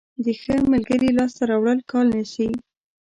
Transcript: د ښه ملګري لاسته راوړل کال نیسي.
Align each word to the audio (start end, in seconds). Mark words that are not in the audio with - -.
د 0.23 0.25
ښه 0.41 0.55
ملګري 0.73 1.09
لاسته 1.17 1.41
راوړل 1.49 1.79
کال 1.91 2.07
نیسي. 2.15 2.49